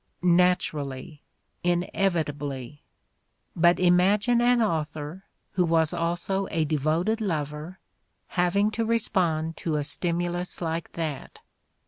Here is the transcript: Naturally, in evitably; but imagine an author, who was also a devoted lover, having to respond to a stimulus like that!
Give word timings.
Naturally, 0.23 1.21
in 1.63 1.87
evitably; 1.93 2.79
but 3.55 3.79
imagine 3.79 4.41
an 4.41 4.59
author, 4.59 5.25
who 5.51 5.63
was 5.63 5.93
also 5.93 6.47
a 6.49 6.65
devoted 6.65 7.21
lover, 7.21 7.77
having 8.29 8.71
to 8.71 8.83
respond 8.83 9.57
to 9.57 9.75
a 9.75 9.83
stimulus 9.83 10.59
like 10.59 10.93
that! 10.93 11.37